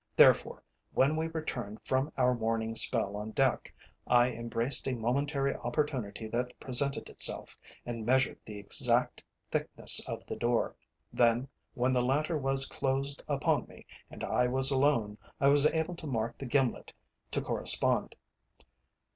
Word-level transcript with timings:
Therefore, 0.15 0.63
when 0.93 1.15
we 1.15 1.27
returned 1.27 1.77
from 1.85 2.11
our 2.17 2.33
morning 2.33 2.73
spell 2.73 3.15
on 3.15 3.29
deck, 3.33 3.71
I 4.07 4.31
embraced 4.31 4.87
a 4.87 4.95
momentary 4.95 5.53
opportunity 5.55 6.27
that 6.29 6.59
presented 6.59 7.07
itself, 7.07 7.55
and 7.85 8.03
measured 8.03 8.39
the 8.43 8.57
exact 8.57 9.21
thickness 9.51 9.99
of 10.09 10.25
the 10.25 10.35
door. 10.37 10.75
Then 11.13 11.49
when 11.75 11.93
the 11.93 12.03
latter 12.03 12.35
was 12.35 12.65
closed 12.65 13.23
upon 13.27 13.67
me 13.67 13.85
and 14.09 14.23
I 14.23 14.47
was 14.47 14.71
alone, 14.71 15.19
I 15.39 15.49
was 15.49 15.67
able 15.67 15.93
to 15.97 16.07
mark 16.07 16.39
the 16.39 16.47
gimlet 16.47 16.93
to 17.29 17.39
correspond. 17.39 18.15